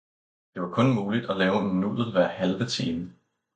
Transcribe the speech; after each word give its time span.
Det 0.53 0.61
var 0.61 0.69
kun 0.69 0.93
muligt 0.95 1.29
at 1.29 1.37
lave 1.37 1.55
en 1.61 1.79
nudel 1.79 2.11
hver 2.11 2.27
halve 2.27 2.65
time. 2.65 3.13